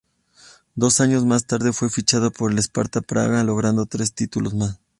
[0.73, 4.79] Dos años más tarde fue fichado por el Sparta Praga, logrando tres títulos más.